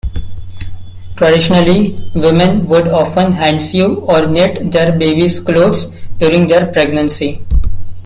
[1.15, 7.43] Traditionally, women would often hand-sew or knit their baby's clothes during their pregnancy.